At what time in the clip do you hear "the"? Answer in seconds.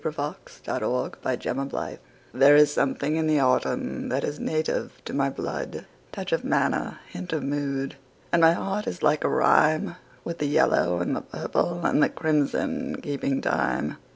3.27-3.39, 10.39-10.47, 11.15-11.21, 12.01-12.09